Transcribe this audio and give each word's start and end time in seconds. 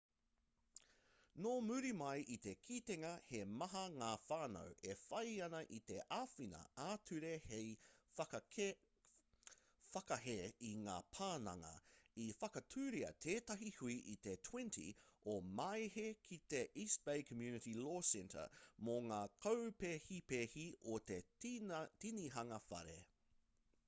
nō 1.45 1.49
muri 1.65 1.89
mai 1.97 2.21
i 2.35 2.37
te 2.45 2.53
kitenga 2.67 3.09
he 3.31 3.41
maha 3.59 3.81
ngā 3.95 4.07
whānau 4.29 4.71
e 4.93 4.95
whai 5.01 5.33
ana 5.47 5.59
i 5.75 5.77
te 5.89 5.97
āwhina 6.15 6.61
ā-ture 6.85 7.33
hei 7.43 7.67
whakahē 8.21 10.35
i 10.69 10.71
ngā 10.87 10.95
pananga 11.17 11.75
i 12.23 12.25
whakatūria 12.41 13.13
tētahi 13.27 13.73
hui 13.81 13.99
i 14.13 14.15
te 14.29 14.33
20 14.49 14.89
o 15.33 15.35
māehe 15.61 16.07
ki 16.29 16.39
te 16.55 16.63
east 16.85 17.03
bay 17.11 17.27
community 17.33 17.75
law 17.85 17.99
centre 18.15 18.47
mō 18.89 18.97
ngā 19.11 19.21
kaupēhipēhi 19.47 20.65
o 20.95 20.97
te 21.13 21.21
tinihanga 21.47 22.61
whare 22.73 22.97